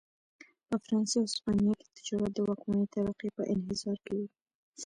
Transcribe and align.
په 0.67 0.75
فرانسې 0.83 1.15
او 1.19 1.25
هسپانیا 1.29 1.73
کې 1.81 1.87
تجارت 1.97 2.31
د 2.33 2.37
واکمنې 2.47 2.85
طبقې 2.95 3.27
په 3.37 3.43
انحصار 3.53 3.97
کې 4.05 4.13
و. 4.19 4.21